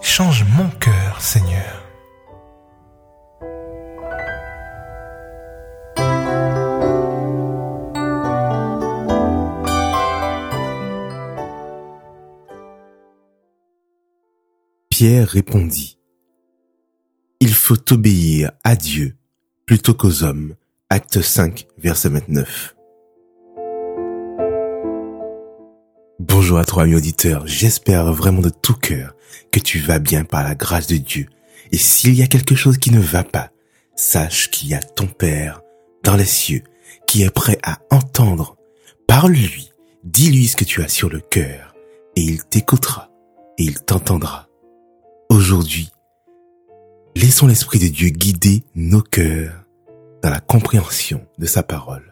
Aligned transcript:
Change 0.00 0.44
mon 0.56 0.68
cœur, 0.78 1.20
Seigneur. 1.20 1.82
Pierre 14.90 15.28
répondit, 15.28 15.98
Il 17.40 17.54
faut 17.54 17.92
obéir 17.92 18.52
à 18.62 18.76
Dieu 18.76 19.16
plutôt 19.66 19.94
qu'aux 19.94 20.22
hommes. 20.22 20.54
Acte 20.90 21.22
5, 21.22 21.66
verset 21.78 22.10
29. 22.10 22.76
Bonjour 26.24 26.60
à 26.60 26.64
toi, 26.64 26.84
ami 26.84 26.94
auditeur. 26.94 27.48
J'espère 27.48 28.12
vraiment 28.12 28.42
de 28.42 28.48
tout 28.48 28.74
cœur 28.74 29.16
que 29.50 29.58
tu 29.58 29.80
vas 29.80 29.98
bien 29.98 30.22
par 30.22 30.44
la 30.44 30.54
grâce 30.54 30.86
de 30.86 30.96
Dieu. 30.96 31.26
Et 31.72 31.76
s'il 31.76 32.14
y 32.14 32.22
a 32.22 32.28
quelque 32.28 32.54
chose 32.54 32.78
qui 32.78 32.92
ne 32.92 33.00
va 33.00 33.24
pas, 33.24 33.50
sache 33.96 34.48
qu'il 34.48 34.68
y 34.68 34.74
a 34.74 34.78
ton 34.78 35.08
Père 35.08 35.62
dans 36.04 36.14
les 36.14 36.24
cieux 36.24 36.62
qui 37.08 37.24
est 37.24 37.30
prêt 37.30 37.58
à 37.64 37.80
entendre. 37.90 38.56
Parle-lui, 39.08 39.72
dis-lui 40.04 40.46
ce 40.46 40.54
que 40.54 40.62
tu 40.62 40.80
as 40.80 40.88
sur 40.88 41.10
le 41.10 41.18
cœur 41.18 41.74
et 42.14 42.20
il 42.20 42.44
t'écoutera 42.44 43.10
et 43.58 43.64
il 43.64 43.80
t'entendra. 43.80 44.46
Aujourd'hui, 45.28 45.90
laissons 47.16 47.48
l'Esprit 47.48 47.80
de 47.80 47.88
Dieu 47.88 48.10
guider 48.10 48.62
nos 48.76 49.02
cœurs 49.02 49.64
dans 50.22 50.30
la 50.30 50.40
compréhension 50.40 51.26
de 51.38 51.46
sa 51.46 51.64
parole. 51.64 52.11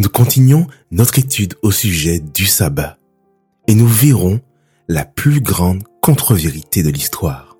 Nous 0.00 0.08
continuons 0.08 0.68
notre 0.92 1.18
étude 1.18 1.56
au 1.62 1.72
sujet 1.72 2.20
du 2.20 2.46
sabbat 2.46 2.98
et 3.66 3.74
nous 3.74 3.88
verrons 3.88 4.40
la 4.86 5.04
plus 5.04 5.40
grande 5.40 5.82
contre-vérité 6.00 6.84
de 6.84 6.90
l'histoire. 6.90 7.56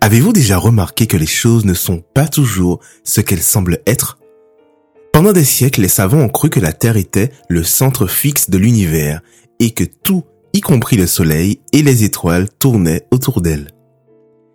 Avez-vous 0.00 0.32
déjà 0.32 0.56
remarqué 0.56 1.06
que 1.06 1.18
les 1.18 1.26
choses 1.26 1.66
ne 1.66 1.74
sont 1.74 2.02
pas 2.14 2.28
toujours 2.28 2.80
ce 3.04 3.20
qu'elles 3.20 3.42
semblent 3.42 3.82
être? 3.86 4.18
Pendant 5.12 5.34
des 5.34 5.44
siècles, 5.44 5.82
les 5.82 5.88
savants 5.88 6.22
ont 6.22 6.28
cru 6.30 6.48
que 6.48 6.60
la 6.60 6.72
Terre 6.72 6.96
était 6.96 7.30
le 7.50 7.62
centre 7.62 8.06
fixe 8.06 8.48
de 8.48 8.56
l'univers 8.56 9.20
et 9.58 9.72
que 9.72 9.84
tout 9.84 10.24
y 10.54 10.62
compris 10.62 10.96
le 10.96 11.06
soleil 11.06 11.60
et 11.74 11.82
les 11.82 12.04
étoiles 12.04 12.48
tournaient 12.58 13.06
autour 13.10 13.42
d'elle. 13.42 13.68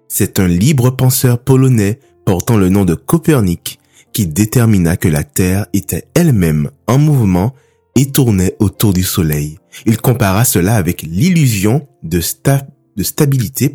C'est 0.07 0.39
un 0.39 0.47
libre 0.47 0.89
penseur 0.89 1.37
polonais 1.37 1.99
portant 2.25 2.57
le 2.57 2.69
nom 2.69 2.83
de 2.83 2.95
Copernic 2.95 3.79
qui 4.15 4.27
détermina 4.27 4.95
que 4.95 5.09
la 5.09 5.25
Terre 5.25 5.67
était 5.73 6.05
elle-même 6.13 6.71
en 6.87 6.97
mouvement 6.97 7.53
et 7.97 8.13
tournait 8.13 8.55
autour 8.59 8.93
du 8.93 9.03
soleil. 9.03 9.59
Il 9.85 9.97
compara 9.97 10.45
cela 10.45 10.77
avec 10.77 11.01
l'illusion 11.01 11.85
de, 12.01 12.21
stabilité 13.01 13.69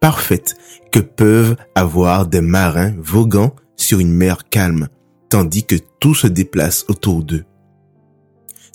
parfaite 0.00 0.56
que 0.90 0.98
peuvent 0.98 1.54
avoir 1.76 2.26
des 2.26 2.40
marins 2.40 2.92
voguant 2.98 3.54
sur 3.76 4.00
une 4.00 4.12
mer 4.12 4.48
calme, 4.48 4.88
tandis 5.28 5.62
que 5.62 5.76
tout 6.00 6.16
se 6.16 6.26
déplace 6.26 6.84
autour 6.88 7.22
d'eux. 7.22 7.44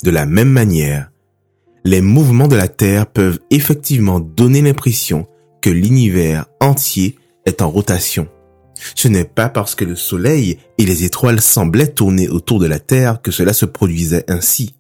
De 0.06 0.12
la 0.12 0.26
même 0.26 0.50
manière, 0.50 1.12
les 1.84 2.00
mouvements 2.00 2.48
de 2.48 2.56
la 2.56 2.70
Terre 2.70 3.06
peuvent 3.06 3.40
effectivement 3.52 4.22
donner 4.22 4.62
l'impression 4.62 5.28
que 5.62 5.70
l'univers 5.70 6.46
entier 6.62 7.18
est 7.46 7.62
en 7.62 7.70
rotation. 7.70 8.30
Ce 8.95 9.08
n'est 9.08 9.26
pas 9.26 9.50
parce 9.50 9.76
que 9.76 9.86
le 9.86 9.95
Soleil 9.95 10.58
et 10.78 10.86
les 10.86 11.04
étoiles 11.04 11.42
semblaient 11.42 11.94
tourner 11.94 12.30
autour 12.30 12.59
de 12.59 12.68
la 12.68 12.80
Terre 12.80 13.22
que 13.22 13.32
cela 13.32 13.54
se 13.54 13.66
produisait 13.66 14.26
ainsi. 14.30 14.76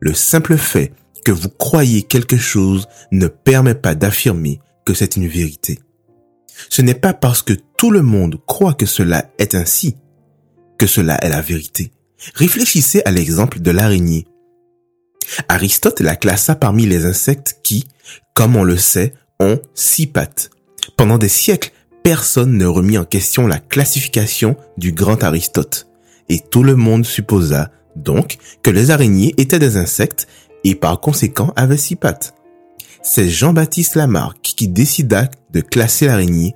Le 0.00 0.14
simple 0.14 0.56
fait 0.56 0.92
que 1.24 1.32
vous 1.32 1.48
croyez 1.48 2.02
quelque 2.02 2.36
chose 2.36 2.86
ne 3.12 3.26
permet 3.26 3.74
pas 3.74 3.94
d'affirmer 3.94 4.60
que 4.84 4.94
c'est 4.94 5.16
une 5.16 5.26
vérité. 5.26 5.78
Ce 6.70 6.82
n'est 6.82 6.94
pas 6.94 7.12
parce 7.12 7.42
que 7.42 7.54
tout 7.76 7.90
le 7.90 8.02
monde 8.02 8.40
croit 8.46 8.74
que 8.74 8.86
cela 8.86 9.30
est 9.38 9.54
ainsi 9.54 9.96
que 10.78 10.86
cela 10.86 11.18
est 11.22 11.28
la 11.28 11.40
vérité. 11.40 11.90
Réfléchissez 12.34 13.02
à 13.04 13.10
l'exemple 13.10 13.60
de 13.60 13.70
l'araignée. 13.70 14.26
Aristote 15.48 16.00
la 16.00 16.16
classa 16.16 16.54
parmi 16.54 16.86
les 16.86 17.04
insectes 17.04 17.58
qui, 17.62 17.84
comme 18.34 18.56
on 18.56 18.64
le 18.64 18.76
sait, 18.76 19.14
ont 19.40 19.60
six 19.74 20.06
pattes. 20.06 20.50
Pendant 20.96 21.18
des 21.18 21.28
siècles, 21.28 21.72
personne 22.06 22.56
ne 22.56 22.66
remit 22.66 22.98
en 22.98 23.04
question 23.04 23.48
la 23.48 23.58
classification 23.58 24.54
du 24.76 24.92
grand 24.92 25.24
Aristote. 25.24 25.88
Et 26.28 26.38
tout 26.38 26.62
le 26.62 26.76
monde 26.76 27.04
supposa, 27.04 27.72
donc, 27.96 28.38
que 28.62 28.70
les 28.70 28.92
araignées 28.92 29.34
étaient 29.38 29.58
des 29.58 29.76
insectes 29.76 30.28
et 30.62 30.76
par 30.76 31.00
conséquent 31.00 31.52
avaient 31.56 31.76
six 31.76 31.96
pattes. 31.96 32.36
C'est 33.02 33.28
Jean-Baptiste 33.28 33.96
Lamarck 33.96 34.38
qui 34.40 34.68
décida 34.68 35.28
de 35.50 35.60
classer 35.60 36.06
l'araignée 36.06 36.54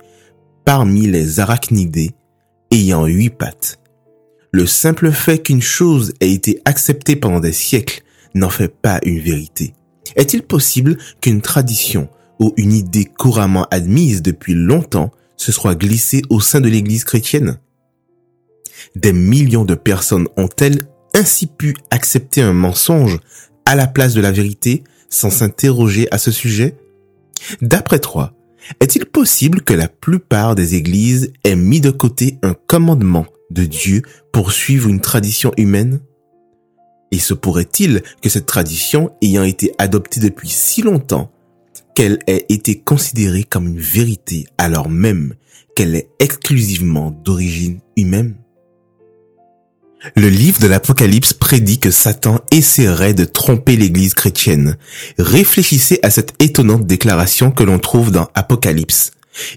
parmi 0.63 1.05
les 1.05 1.41
arachnidés 1.41 2.11
ayant 2.71 3.05
huit 3.05 3.31
pattes. 3.31 3.77
Le 4.53 4.65
simple 4.65 5.11
fait 5.11 5.39
qu'une 5.39 5.61
chose 5.61 6.13
ait 6.21 6.31
été 6.31 6.61
acceptée 6.63 7.17
pendant 7.17 7.41
des 7.41 7.51
siècles 7.51 8.03
n'en 8.35 8.49
fait 8.49 8.73
pas 8.73 9.01
une 9.03 9.19
vérité. 9.19 9.73
Est-il 10.15 10.43
possible 10.43 10.97
qu'une 11.19 11.41
tradition 11.41 12.07
ou 12.39 12.53
une 12.55 12.71
idée 12.71 13.03
couramment 13.03 13.67
admise 13.69 14.21
depuis 14.21 14.53
longtemps 14.53 15.11
se 15.41 15.51
soit 15.51 15.75
glissée 15.75 16.21
au 16.29 16.39
sein 16.39 16.61
de 16.61 16.69
l'Église 16.69 17.03
chrétienne. 17.03 17.57
Des 18.95 19.11
millions 19.11 19.65
de 19.65 19.73
personnes 19.73 20.27
ont-elles 20.37 20.83
ainsi 21.15 21.47
pu 21.47 21.75
accepter 21.89 22.41
un 22.41 22.53
mensonge 22.53 23.19
à 23.65 23.75
la 23.75 23.87
place 23.87 24.13
de 24.13 24.21
la 24.21 24.31
vérité 24.31 24.83
sans 25.09 25.31
s'interroger 25.31 26.07
à 26.11 26.19
ce 26.19 26.31
sujet? 26.31 26.77
D'après 27.61 27.99
toi, 27.99 28.33
est-il 28.79 29.05
possible 29.05 29.61
que 29.61 29.73
la 29.73 29.87
plupart 29.87 30.53
des 30.53 30.75
églises 30.75 31.33
aient 31.43 31.55
mis 31.55 31.81
de 31.81 31.89
côté 31.89 32.37
un 32.43 32.53
commandement 32.53 33.25
de 33.49 33.65
Dieu 33.65 34.03
pour 34.31 34.51
suivre 34.51 34.89
une 34.89 35.01
tradition 35.01 35.51
humaine? 35.57 36.01
Et 37.11 37.19
se 37.19 37.33
pourrait-il 37.33 38.03
que 38.21 38.29
cette 38.29 38.45
tradition, 38.45 39.11
ayant 39.23 39.43
été 39.43 39.73
adoptée 39.79 40.21
depuis 40.21 40.49
si 40.49 40.83
longtemps, 40.83 41.31
qu'elle 41.95 42.19
ait 42.27 42.45
été 42.49 42.79
considérée 42.79 43.43
comme 43.43 43.67
une 43.67 43.79
vérité 43.79 44.45
alors 44.57 44.89
même 44.89 45.35
qu'elle 45.75 45.95
est 45.95 46.09
exclusivement 46.19 47.11
d'origine 47.11 47.79
humaine 47.95 48.35
Le 50.15 50.29
livre 50.29 50.59
de 50.59 50.67
l'Apocalypse 50.67 51.33
prédit 51.33 51.79
que 51.79 51.91
Satan 51.91 52.39
essaierait 52.51 53.13
de 53.13 53.25
tromper 53.25 53.75
l'Église 53.75 54.13
chrétienne. 54.13 54.77
Réfléchissez 55.17 55.99
à 56.03 56.09
cette 56.09 56.33
étonnante 56.41 56.85
déclaration 56.85 57.51
que 57.51 57.63
l'on 57.63 57.79
trouve 57.79 58.11
dans 58.11 58.29
Apocalypse. 58.33 59.11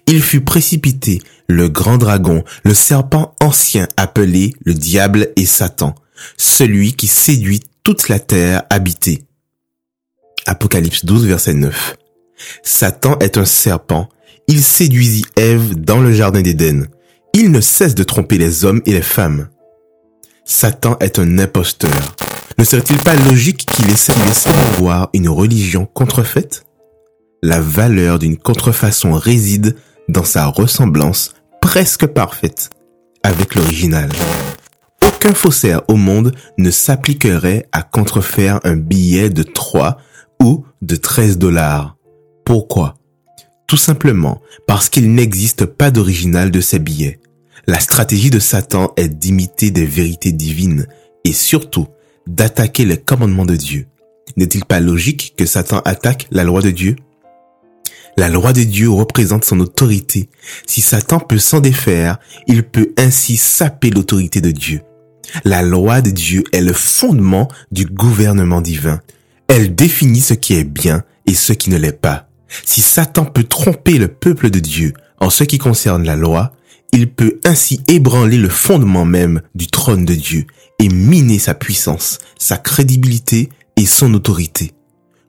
Il 0.07 0.23
fut 0.23 0.43
précipité, 0.43 1.21
le 1.49 1.69
grand 1.69 1.99
dragon, 1.99 2.45
le 2.63 2.75
serpent 2.75 3.35
ancien 3.41 3.89
appelé 3.97 4.55
le 4.65 4.75
diable 4.75 5.29
et 5.37 5.47
Satan, 5.47 5.95
celui 6.37 6.93
qui 6.93 7.07
séduit 7.07 7.61
toute 7.83 8.09
la 8.09 8.21
terre 8.21 8.63
habitée. 8.71 9.25
Apocalypse 10.47 11.05
12, 11.05 11.27
verset 11.27 11.55
9. 11.55 11.97
Satan 12.63 13.19
est 13.21 13.39
un 13.39 13.45
serpent. 13.45 14.09
Il 14.49 14.63
séduisit 14.63 15.25
Ève 15.37 15.75
dans 15.75 16.01
le 16.01 16.13
jardin 16.13 16.43
d'Éden. 16.43 16.89
Il 17.33 17.51
ne 17.51 17.61
cesse 17.61 17.95
de 17.95 18.05
tromper 18.05 18.39
les 18.39 18.65
hommes 18.65 18.83
et 18.87 18.93
les 18.93 19.03
femmes. 19.03 19.49
Satan 20.45 20.97
est 21.01 21.19
un 21.19 21.39
imposteur. 21.39 22.17
Ne 22.59 22.65
serait-il 22.65 22.99
pas 22.99 23.17
logique 23.17 23.67
qu'il 23.67 23.91
essaie 23.91 24.13
de 24.13 24.51
promouvoir 24.51 25.09
une 25.15 25.29
religion 25.29 25.87
contrefaite 25.87 26.65
La 27.43 27.61
valeur 27.61 28.19
d'une 28.19 28.37
contrefaçon 28.37 29.15
réside 29.15 29.77
dans 30.09 30.25
sa 30.25 30.47
ressemblance 30.47 31.35
presque 31.61 32.07
parfaite 32.07 32.71
avec 33.23 33.55
l'original 33.55 34.11
aucun 35.25 35.35
faussaire 35.35 35.81
au 35.89 35.97
monde 35.97 36.35
ne 36.59 36.71
s'appliquerait 36.71 37.67
à 37.73 37.83
contrefaire 37.83 38.61
un 38.63 38.77
billet 38.77 39.31
de 39.31 39.43
3 39.43 39.97
ou 40.43 40.67
de 40.83 40.97
13 40.97 41.39
dollars. 41.39 41.94
Pourquoi? 42.45 42.95
Tout 43.67 43.77
simplement 43.77 44.41
parce 44.67 44.89
qu'il 44.89 45.15
n'existe 45.15 45.65
pas 45.65 45.91
d'original 45.91 46.51
de 46.51 46.61
ces 46.61 46.79
billets. 46.79 47.21
La 47.67 47.81
stratégie 47.81 48.31
de 48.31 48.39
Satan 48.39 48.93
est 48.97 49.09
d'imiter 49.09 49.71
des 49.71 49.87
vérités 49.87 50.33
divines 50.33 50.87
et 51.25 51.33
surtout 51.33 51.87
d'attaquer 52.27 52.85
les 52.85 52.99
commandements 52.99 53.47
de 53.47 53.57
Dieu. 53.57 53.87
N'est-il 54.37 54.65
pas 54.65 54.81
logique 54.81 55.35
que 55.37 55.47
Satan 55.47 55.81
attaque 55.85 56.27
la 56.31 56.45
loi 56.45 56.61
de 56.61 56.71
Dieu? 56.71 56.97
La 58.17 58.29
loi 58.29 58.53
de 58.53 58.63
Dieu 58.63 58.91
représente 58.91 59.45
son 59.45 59.61
autorité. 59.61 60.29
Si 60.67 60.81
Satan 60.81 61.19
peut 61.19 61.39
s'en 61.39 61.61
défaire, 61.61 62.19
il 62.47 62.63
peut 62.63 62.93
ainsi 62.99 63.37
saper 63.37 63.91
l'autorité 63.91 64.41
de 64.41 64.51
Dieu. 64.51 64.83
La 65.45 65.63
loi 65.63 66.01
de 66.01 66.11
Dieu 66.11 66.45
est 66.53 66.61
le 66.61 66.73
fondement 66.73 67.49
du 67.73 67.87
gouvernement 67.87 68.61
divin. 68.61 69.01
Elle 69.49 69.75
définit 69.75 70.21
ce 70.21 70.35
qui 70.35 70.55
est 70.55 70.65
bien 70.65 71.03
et 71.27 71.35
ce 71.35 71.53
qui 71.53 71.71
ne 71.71 71.77
l'est 71.77 71.99
pas. 71.99 72.29
Si 72.65 72.81
Satan 72.83 73.25
peut 73.25 73.45
tromper 73.45 73.99
le 73.99 74.09
peuple 74.09 74.51
de 74.51 74.61
Dieu 74.61 74.93
en 75.21 75.31
ce 75.31 75.45
qui 75.45 75.59
concerne 75.59 76.05
la 76.05 76.17
loi, 76.17 76.53
il 76.93 77.11
peut 77.11 77.41
ainsi 77.45 77.81
ébranler 77.89 78.37
le 78.37 78.49
fondement 78.49 79.05
même 79.05 79.41
du 79.55 79.67
trône 79.67 80.05
de 80.05 80.15
Dieu 80.15 80.47
et 80.79 80.89
miner 80.89 81.39
sa 81.39 81.55
puissance, 81.55 82.19
sa 82.39 82.57
crédibilité 82.57 83.49
et 83.77 83.87
son 83.87 84.15
autorité. 84.15 84.73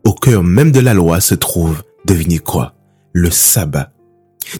au 0.05 0.13
cœur 0.13 0.43
même 0.43 0.71
de 0.71 0.79
la 0.79 0.93
loi 0.93 1.19
se 1.19 1.35
trouve, 1.35 1.81
devinez 2.05 2.37
quoi, 2.39 2.75
le 3.11 3.31
sabbat. 3.31 3.91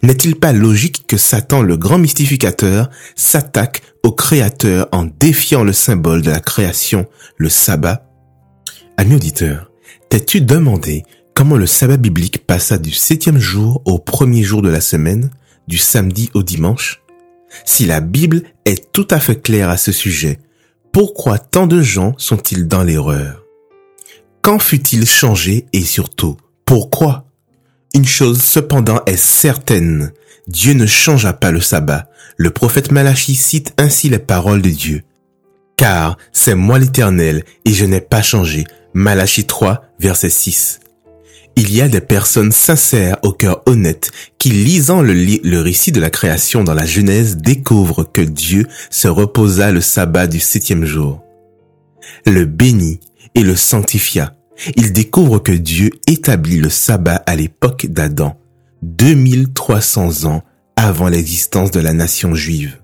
N'est-il 0.01 0.35
pas 0.35 0.51
logique 0.51 1.05
que 1.07 1.17
Satan, 1.17 1.61
le 1.61 1.77
grand 1.77 1.99
mystificateur, 1.99 2.89
s'attaque 3.15 3.83
au 4.03 4.11
Créateur 4.11 4.87
en 4.91 5.05
défiant 5.05 5.63
le 5.63 5.73
symbole 5.73 6.23
de 6.23 6.31
la 6.31 6.39
création, 6.39 7.05
le 7.37 7.49
sabbat? 7.49 8.09
Ami 8.97 9.15
auditeur, 9.15 9.71
t'es-tu 10.09 10.41
demandé 10.41 11.03
comment 11.35 11.57
le 11.57 11.67
sabbat 11.67 11.97
biblique 11.97 12.47
passa 12.47 12.77
du 12.79 12.91
septième 12.91 13.39
jour 13.39 13.81
au 13.85 13.99
premier 13.99 14.41
jour 14.41 14.61
de 14.61 14.69
la 14.69 14.81
semaine, 14.81 15.29
du 15.67 15.77
samedi 15.77 16.31
au 16.33 16.41
dimanche? 16.41 17.03
Si 17.65 17.85
la 17.85 17.99
Bible 17.99 18.41
est 18.65 18.91
tout 18.91 19.07
à 19.11 19.19
fait 19.19 19.41
claire 19.41 19.69
à 19.69 19.77
ce 19.77 19.91
sujet, 19.91 20.39
pourquoi 20.91 21.37
tant 21.37 21.67
de 21.67 21.81
gens 21.81 22.13
sont-ils 22.17 22.67
dans 22.67 22.83
l'erreur? 22.83 23.43
Quand 24.41 24.59
fut-il 24.59 25.05
changé 25.05 25.65
et 25.73 25.83
surtout, 25.83 26.37
pourquoi? 26.63 27.25
Une 27.93 28.05
chose 28.05 28.41
cependant 28.41 29.01
est 29.05 29.17
certaine, 29.17 30.13
Dieu 30.47 30.73
ne 30.73 30.85
changea 30.85 31.33
pas 31.33 31.51
le 31.51 31.61
sabbat. 31.61 32.09
Le 32.37 32.51
prophète 32.51 32.91
Malachi 32.91 33.35
cite 33.35 33.73
ainsi 33.77 34.09
les 34.09 34.19
paroles 34.19 34.61
de 34.61 34.69
Dieu. 34.69 35.03
Car 35.75 36.17
c'est 36.31 36.55
moi 36.55 36.79
l'Éternel 36.79 37.43
et 37.65 37.73
je 37.73 37.85
n'ai 37.85 38.01
pas 38.01 38.21
changé. 38.21 38.63
Malachi 38.93 39.45
3, 39.45 39.83
verset 39.99 40.29
6. 40.29 40.79
Il 41.57 41.73
y 41.73 41.81
a 41.81 41.87
des 41.87 42.01
personnes 42.01 42.51
sincères 42.51 43.17
au 43.23 43.31
cœur 43.31 43.61
honnête 43.65 44.11
qui, 44.37 44.49
lisant 44.49 45.01
le, 45.01 45.59
récit 45.61 45.93
de 45.93 46.01
la 46.01 46.09
création 46.09 46.65
dans 46.65 46.73
la 46.73 46.85
Genèse, 46.85 47.37
découvrent 47.37 48.03
que 48.03 48.21
Dieu 48.21 48.67
se 48.89 49.07
reposa 49.07 49.71
le 49.71 49.79
sabbat 49.79 50.27
du 50.27 50.41
septième 50.41 50.83
jour, 50.83 51.23
le 52.25 52.43
bénit 52.43 52.99
et 53.35 53.41
le 53.41 53.55
sanctifia. 53.55 54.35
Ils 54.75 54.91
découvrent 54.91 55.39
que 55.39 55.53
Dieu 55.53 55.91
établit 56.07 56.57
le 56.57 56.69
sabbat 56.69 57.23
à 57.25 57.35
l'époque 57.35 57.85
d'Adam, 57.85 58.37
2300 58.81 60.25
ans 60.25 60.43
avant 60.75 61.07
l'existence 61.07 61.71
de 61.71 61.79
la 61.79 61.93
nation 61.93 62.35
juive. 62.35 62.79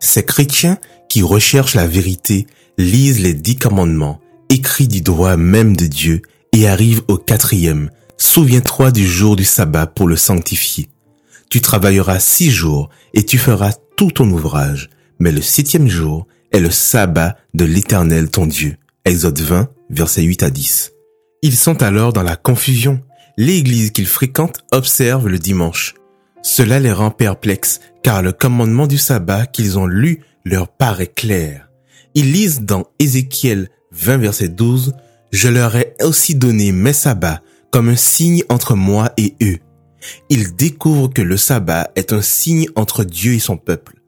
Ces 0.00 0.24
chrétiens 0.24 0.78
qui 1.08 1.22
recherchent 1.22 1.74
la 1.74 1.86
vérité 1.86 2.46
lisent 2.76 3.20
les 3.20 3.34
dix 3.34 3.56
commandements, 3.56 4.20
écrits 4.50 4.88
du 4.88 5.00
droit 5.00 5.36
même 5.36 5.76
de 5.76 5.86
Dieu 5.86 6.22
et 6.52 6.68
arrive 6.68 7.02
au 7.08 7.16
quatrième. 7.16 7.90
Souviens-toi 8.16 8.90
du 8.90 9.06
jour 9.06 9.36
du 9.36 9.44
sabbat 9.44 9.86
pour 9.86 10.08
le 10.08 10.16
sanctifier. 10.16 10.88
Tu 11.48 11.60
travailleras 11.60 12.20
six 12.20 12.50
jours 12.50 12.90
et 13.14 13.24
tu 13.24 13.38
feras 13.38 13.72
tout 13.96 14.10
ton 14.10 14.30
ouvrage. 14.30 14.90
Mais 15.18 15.32
le 15.32 15.42
septième 15.42 15.88
jour 15.88 16.26
est 16.52 16.60
le 16.60 16.70
sabbat 16.70 17.36
de 17.54 17.64
l'éternel 17.64 18.30
ton 18.30 18.46
Dieu. 18.46 18.76
Exode 19.04 19.40
20, 19.40 19.68
versets 19.90 20.22
8 20.22 20.42
à 20.42 20.50
10. 20.50 20.92
Ils 21.42 21.56
sont 21.56 21.82
alors 21.82 22.12
dans 22.12 22.22
la 22.22 22.36
confusion. 22.36 23.00
L'église 23.36 23.90
qu'ils 23.90 24.06
fréquentent 24.06 24.60
observe 24.72 25.28
le 25.28 25.38
dimanche. 25.38 25.94
Cela 26.42 26.78
les 26.80 26.92
rend 26.92 27.10
perplexes 27.10 27.80
car 28.02 28.22
le 28.22 28.32
commandement 28.32 28.86
du 28.86 28.98
sabbat 28.98 29.46
qu'ils 29.46 29.78
ont 29.78 29.86
lu 29.86 30.20
leur 30.44 30.68
paraît 30.68 31.06
clair. 31.06 31.68
Ils 32.14 32.32
lisent 32.32 32.62
dans 32.62 32.84
Ézéchiel 32.98 33.68
20 33.92 34.18
verset 34.18 34.48
12 34.48 34.94
je 35.32 35.48
leur 35.48 35.76
ai 35.76 35.94
aussi 36.02 36.34
donné 36.34 36.72
mes 36.72 36.92
sabbats 36.92 37.42
comme 37.70 37.88
un 37.88 37.96
signe 37.96 38.42
entre 38.48 38.74
moi 38.74 39.12
et 39.16 39.34
eux. 39.42 39.58
Ils 40.28 40.56
découvrent 40.56 41.12
que 41.12 41.22
le 41.22 41.36
sabbat 41.36 41.90
est 41.94 42.12
un 42.12 42.22
signe 42.22 42.68
entre 42.74 43.04
Dieu 43.04 43.34
et 43.34 43.38
son 43.38 43.56
peuple. 43.56 44.00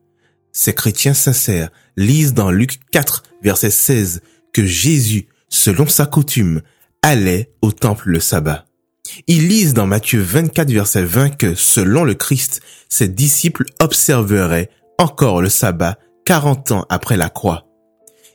Ces 0.52 0.74
chrétiens 0.74 1.14
sincères 1.14 1.70
lisent 1.96 2.34
dans 2.34 2.50
Luc 2.50 2.80
4, 2.90 3.22
verset 3.42 3.70
16, 3.70 4.22
que 4.52 4.64
Jésus, 4.64 5.28
selon 5.48 5.86
sa 5.86 6.06
coutume, 6.06 6.62
allait 7.02 7.52
au 7.62 7.72
temple 7.72 8.10
le 8.10 8.20
sabbat. 8.20 8.66
Ils 9.26 9.48
lisent 9.48 9.74
dans 9.74 9.86
Matthieu 9.86 10.20
24, 10.20 10.70
verset 10.70 11.04
20 11.04 11.30
que, 11.36 11.54
selon 11.54 12.04
le 12.04 12.14
Christ, 12.14 12.60
ses 12.88 13.08
disciples 13.08 13.64
observeraient 13.80 14.70
encore 14.98 15.42
le 15.42 15.48
sabbat 15.48 15.98
40 16.24 16.72
ans 16.72 16.86
après 16.88 17.16
la 17.16 17.28
croix. 17.28 17.66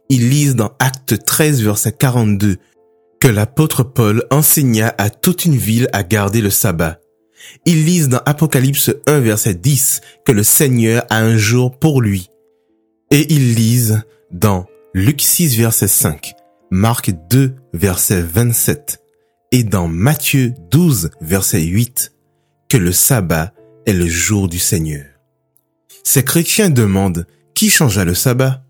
Ils 0.09 0.29
lisent 0.29 0.55
dans 0.55 0.71
Acte 0.79 1.23
13, 1.23 1.61
verset 1.61 1.91
42 1.93 2.57
que 3.19 3.27
l'apôtre 3.27 3.83
Paul 3.83 4.25
enseigna 4.31 4.93
à 4.97 5.09
toute 5.09 5.45
une 5.45 5.55
ville 5.55 5.89
à 5.93 6.03
garder 6.03 6.41
le 6.41 6.49
sabbat. 6.49 6.99
Ils 7.65 7.85
lisent 7.85 8.09
dans 8.09 8.21
Apocalypse 8.25 8.91
1 9.05 9.19
verset 9.19 9.53
10 9.53 10.01
que 10.25 10.31
le 10.31 10.43
Seigneur 10.43 11.05
a 11.09 11.19
un 11.19 11.37
jour 11.37 11.77
pour 11.77 12.01
lui. 12.01 12.29
Et 13.11 13.31
ils 13.33 13.55
lisent 13.55 14.01
dans 14.31 14.65
Luc 14.93 15.21
6 15.21 15.57
verset 15.57 15.87
5, 15.87 16.33
Marc 16.71 17.11
2 17.29 17.55
verset 17.73 18.21
27 18.21 19.01
et 19.51 19.63
dans 19.63 19.87
Matthieu 19.87 20.53
12 20.71 21.11
verset 21.21 21.61
8 21.61 22.13
que 22.69 22.77
le 22.77 22.91
sabbat 22.91 23.53
est 23.85 23.93
le 23.93 24.07
jour 24.07 24.49
du 24.49 24.59
Seigneur. 24.59 25.05
Ces 26.03 26.23
chrétiens 26.23 26.69
demandent 26.69 27.25
qui 27.53 27.69
changea 27.69 28.05
le 28.05 28.13
sabbat? 28.13 28.63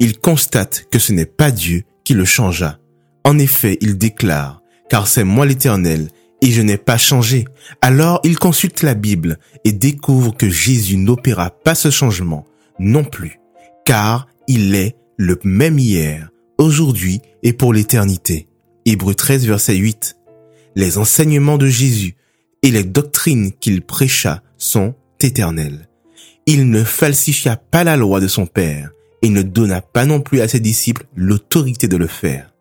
Ils 0.00 0.18
constatent 0.18 0.86
que 0.90 0.98
ce 0.98 1.12
n'est 1.12 1.26
pas 1.26 1.50
Dieu 1.50 1.84
qui 2.04 2.14
le 2.14 2.24
changea, 2.24 2.78
en 3.24 3.38
effet, 3.38 3.78
il 3.80 3.98
déclare, 3.98 4.62
car 4.88 5.06
c'est 5.06 5.24
moi 5.24 5.46
l'Éternel, 5.46 6.08
et 6.42 6.50
je 6.50 6.62
n'ai 6.62 6.78
pas 6.78 6.98
changé. 6.98 7.44
Alors 7.80 8.20
il 8.24 8.38
consulte 8.38 8.82
la 8.82 8.94
Bible 8.94 9.38
et 9.64 9.72
découvre 9.72 10.36
que 10.36 10.48
Jésus 10.48 10.96
n'opéra 10.96 11.50
pas 11.50 11.74
ce 11.74 11.90
changement 11.90 12.46
non 12.78 13.04
plus, 13.04 13.40
car 13.84 14.28
il 14.46 14.74
est 14.74 14.96
le 15.16 15.38
même 15.42 15.78
hier, 15.78 16.30
aujourd'hui 16.58 17.20
et 17.42 17.52
pour 17.52 17.72
l'éternité. 17.72 18.46
Hébreu 18.86 19.14
13, 19.14 19.46
verset 19.46 19.76
8. 19.76 20.16
Les 20.76 20.96
enseignements 20.96 21.58
de 21.58 21.66
Jésus 21.66 22.14
et 22.62 22.70
les 22.70 22.84
doctrines 22.84 23.52
qu'il 23.52 23.82
prêcha 23.82 24.42
sont 24.56 24.94
éternels. 25.20 25.88
Il 26.46 26.70
ne 26.70 26.84
falsifia 26.84 27.56
pas 27.56 27.84
la 27.84 27.96
loi 27.96 28.20
de 28.20 28.28
son 28.28 28.46
Père 28.46 28.90
et 29.22 29.28
ne 29.28 29.42
donna 29.42 29.82
pas 29.82 30.06
non 30.06 30.20
plus 30.20 30.40
à 30.40 30.48
ses 30.48 30.60
disciples 30.60 31.06
l'autorité 31.16 31.88
de 31.88 31.96
le 31.96 32.06
faire. 32.06 32.54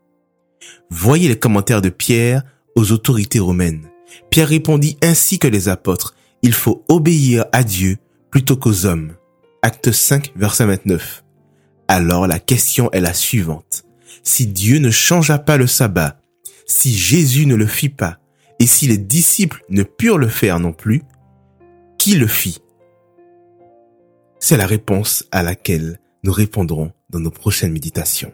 Voyez 0.90 1.28
les 1.28 1.40
commentaires 1.40 1.82
de 1.82 1.90
Pierre 1.90 2.44
aux 2.76 2.92
autorités 2.92 3.40
romaines. 3.40 3.88
Pierre 4.30 4.48
répondit 4.48 4.98
ainsi 5.02 5.40
que 5.40 5.48
les 5.48 5.70
apôtres, 5.70 6.16
il 6.42 6.54
faut 6.54 6.84
obéir 6.88 7.46
à 7.52 7.64
Dieu 7.64 7.98
plutôt 8.32 8.56
qu'aux 8.56 8.86
hommes. 8.86 9.14
Acte 9.62 9.92
5, 9.92 10.34
verset 10.36 10.66
29. 10.66 11.24
Alors 11.88 12.28
la 12.28 12.40
question 12.40 12.92
est 12.92 13.02
la 13.02 13.14
suivante. 13.14 13.84
Si 14.24 14.48
Dieu 14.48 14.80
ne 14.80 14.92
changea 14.92 15.40
pas 15.40 15.58
le 15.58 15.68
sabbat, 15.68 16.20
si 16.66 16.96
Jésus 16.96 17.46
ne 17.46 17.56
le 17.56 17.66
fit 17.66 17.90
pas, 17.90 18.18
et 18.60 18.68
si 18.68 18.88
les 18.88 18.98
disciples 18.98 19.64
ne 19.70 19.84
purent 19.84 20.18
le 20.18 20.28
faire 20.28 20.60
non 20.60 20.74
plus, 20.74 21.04
qui 21.98 22.16
le 22.16 22.28
fit? 22.28 22.60
C'est 24.40 24.58
la 24.58 24.68
réponse 24.68 25.26
à 25.32 25.44
laquelle 25.44 26.00
nous 26.24 26.32
répondrons 26.32 26.92
dans 27.10 27.20
nos 27.20 27.32
prochaines 27.32 27.72
méditations. 27.72 28.34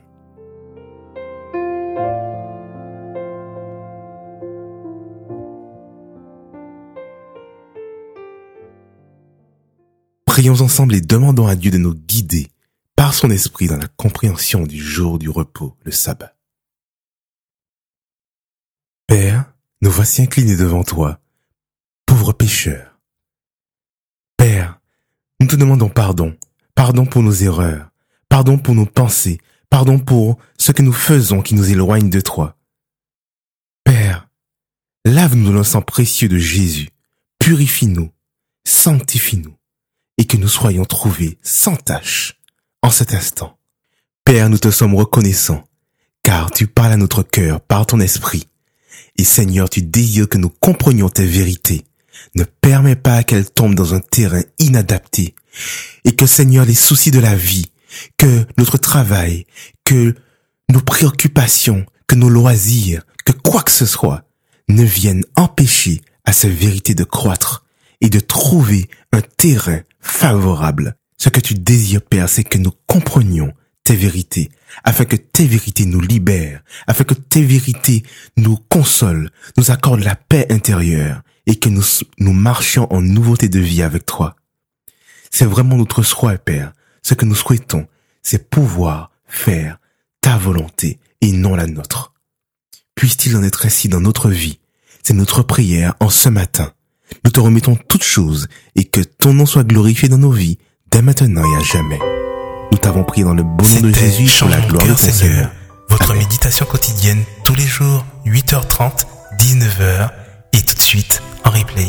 Prions 10.34 10.62
ensemble 10.62 10.96
et 10.96 11.02
demandons 11.02 11.46
à 11.46 11.56
Dieu 11.56 11.70
de 11.70 11.78
nous 11.78 11.94
guider 11.94 12.50
par 12.96 13.14
son 13.14 13.30
esprit 13.30 13.68
dans 13.68 13.78
la 13.78 13.88
compréhension 13.88 14.64
du 14.64 14.84
jour 14.84 15.20
du 15.20 15.30
repos, 15.30 15.78
le 15.84 15.92
sabbat. 15.92 16.36
Père, 19.06 19.54
nous 19.84 19.92
voici 19.92 20.24
inclinés 20.24 20.56
devant 20.56 20.84
toi, 20.84 21.20
pauvres 22.08 22.34
pécheurs. 22.34 23.00
Père, 24.36 24.80
nous 25.40 25.46
te 25.46 25.56
demandons 25.56 25.90
pardon, 25.90 26.36
pardon 26.74 27.06
pour 27.06 27.22
nos 27.22 27.32
erreurs, 27.32 27.92
pardon 28.28 28.58
pour 28.58 28.74
nos 28.74 28.88
pensées, 28.88 29.40
pardon 29.70 30.00
pour 30.00 30.40
ce 30.58 30.72
que 30.72 30.82
nous 30.82 30.94
faisons 30.94 31.44
qui 31.44 31.54
nous 31.54 31.70
éloigne 31.70 32.10
de 32.10 32.22
toi. 32.22 32.58
Père, 33.84 34.28
lave-nous 35.06 35.54
dans 35.54 35.80
le 35.80 35.86
précieux 35.86 36.28
de 36.28 36.40
Jésus, 36.40 36.90
purifie-nous, 37.38 38.10
sanctifie-nous 38.66 39.56
et 40.18 40.26
que 40.26 40.38
nous 40.38 40.48
soyons 40.48 40.86
trouvés 40.86 41.38
sans 41.42 41.76
tâche 41.76 42.40
en 42.82 42.90
cet 42.90 43.14
instant. 43.14 43.58
Père, 44.26 44.50
nous 44.50 44.58
te 44.58 44.72
sommes 44.72 44.96
reconnaissants, 44.96 45.64
car 46.22 46.52
tu 46.52 46.68
parles 46.68 46.94
à 46.94 46.98
notre 46.98 47.24
cœur 47.24 47.62
par 47.62 47.86
ton 47.86 48.00
esprit. 48.00 48.48
Et 49.18 49.24
Seigneur, 49.24 49.70
tu 49.70 49.82
désires 49.82 50.30
que 50.30 50.38
nous 50.38 50.50
comprenions 50.50 51.10
tes 51.10 51.26
vérités. 51.26 51.86
Ne 52.36 52.44
permets 52.44 52.96
pas 52.96 53.24
qu'elles 53.24 53.50
tombent 53.50 53.76
dans 53.76 53.94
un 53.94 54.00
terrain 54.00 54.44
inadapté. 54.60 55.36
Et 56.06 56.16
que 56.16 56.26
Seigneur, 56.26 56.66
les 56.66 56.74
soucis 56.74 57.12
de 57.12 57.20
la 57.20 57.36
vie, 57.36 57.72
que 58.18 58.46
notre 58.58 58.78
travail, 58.78 59.46
que 59.84 60.16
nos 60.70 60.82
préoccupations, 60.82 61.86
que 62.08 62.16
nos 62.16 62.30
loisirs, 62.30 63.04
que 63.26 63.32
quoi 63.32 63.62
que 63.62 63.72
ce 63.72 63.86
soit, 63.86 64.24
ne 64.68 64.84
viennent 64.84 65.26
empêcher 65.36 66.02
à 66.26 66.34
ces 66.34 66.50
vérités 66.50 66.96
de 66.96 67.04
croître 67.04 67.66
et 68.04 68.10
de 68.10 68.20
trouver 68.20 68.90
un 69.12 69.22
terrain 69.22 69.82
favorable. 70.00 70.96
Ce 71.18 71.30
que 71.30 71.40
tu 71.40 71.56
désires, 71.56 72.02
Père, 72.04 72.30
c'est 72.30 72.44
que 72.44 72.60
nous 72.60 72.74
comprenions 72.86 73.54
tes 73.84 73.96
vérités, 73.96 74.52
afin 74.84 75.06
que 75.06 75.16
tes 75.16 75.46
vérités 75.46 75.86
nous 75.86 76.02
libèrent, 76.02 76.62
afin 76.86 77.06
que 77.06 77.14
tes 77.14 77.44
vérités 77.44 78.04
nous 78.38 78.58
consolent, 78.58 79.30
nous 79.58 79.72
accordent 79.72 80.04
la 80.04 80.16
paix 80.16 80.46
intérieure 80.52 81.22
et 81.48 81.56
que 81.56 81.70
nous, 81.70 82.34
marchions 82.34 82.92
en 82.94 83.02
nouveauté 83.02 83.50
de 83.50 83.60
vie 83.60 83.82
avec 83.82 84.06
toi. 84.06 84.36
C'est 85.32 85.46
vraiment 85.46 85.78
notre 85.78 86.04
souhait, 86.04 86.38
Père. 86.38 86.74
Ce 87.02 87.14
que 87.14 87.26
nous 87.26 87.36
souhaitons, 87.36 87.88
c'est 88.22 88.50
pouvoir 88.50 89.12
faire 89.26 89.80
ta 90.22 90.38
volonté 90.38 91.00
et 91.22 91.32
non 91.32 91.56
la 91.56 91.68
nôtre. 91.68 92.14
Puisse-t-il 92.96 93.36
en 93.36 93.44
être 93.44 93.66
ainsi 93.66 93.90
dans 93.90 94.02
notre 94.02 94.30
vie? 94.30 94.60
C'est 95.04 95.14
notre 95.14 95.42
prière 95.42 95.96
en 96.00 96.10
ce 96.10 96.30
matin. 96.30 96.74
Nous 97.24 97.32
te 97.32 97.40
remettons 97.40 97.78
toutes 97.88 98.04
choses 98.04 98.48
et 98.76 98.86
que 98.86 99.02
ton 99.02 99.34
nom 99.34 99.46
soit 99.46 99.64
glorifié 99.64 100.10
dans 100.10 100.18
nos 100.18 100.32
vies, 100.32 100.58
dès 100.92 101.02
maintenant 101.02 101.44
et 101.44 101.58
à 101.58 101.64
jamais. 101.64 102.00
Nous 102.72 102.78
t'avons 102.78 103.04
prié 103.04 103.24
dans 103.24 103.34
le 103.34 103.44
bon 103.44 103.64
nom 103.64 103.82
de 103.82 103.94
Jésus 103.94 104.30
pour 104.40 104.50
la 104.50 104.60
gloire 104.62 104.86
de 104.88 104.96
Seigneur. 104.96 105.52
Votre 105.90 106.16
méditation 106.16 106.66
quotidienne 106.66 107.24
tous 107.46 107.56
les 107.56 107.66
jours, 107.66 108.06
8h30, 108.26 109.06
19h 109.40 110.10
et 110.54 110.62
tout 110.62 110.76
de 110.76 110.82
suite 110.82 111.22
en 111.44 111.52
replay. 111.52 111.88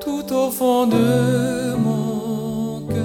Tout 0.00 0.32
au 0.32 0.50
fond 0.50 0.86
de 0.86 1.74
mon 1.76 2.86
cœur, 2.86 2.96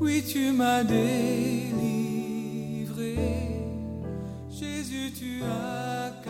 oui 0.00 0.24
tu 0.30 0.52
m'as 0.52 0.82
délivré. 0.84 1.73
Tu 5.10 5.42
as 5.44 6.23